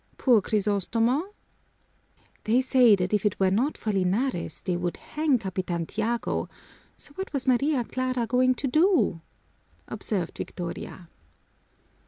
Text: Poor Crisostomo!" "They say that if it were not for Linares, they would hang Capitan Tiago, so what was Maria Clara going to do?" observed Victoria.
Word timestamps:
Poor 0.17 0.41
Crisostomo!" 0.41 1.31
"They 2.45 2.59
say 2.59 2.95
that 2.95 3.13
if 3.13 3.23
it 3.23 3.39
were 3.39 3.51
not 3.51 3.77
for 3.77 3.93
Linares, 3.93 4.61
they 4.61 4.75
would 4.75 4.97
hang 4.97 5.37
Capitan 5.37 5.85
Tiago, 5.85 6.49
so 6.97 7.11
what 7.13 7.31
was 7.33 7.45
Maria 7.45 7.83
Clara 7.83 8.25
going 8.25 8.55
to 8.55 8.67
do?" 8.67 9.21
observed 9.87 10.39
Victoria. 10.39 11.07